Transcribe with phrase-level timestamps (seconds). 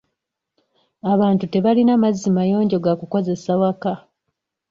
[1.13, 3.93] Abantu tebalina mazzi mayonjo ga kukozesa waka.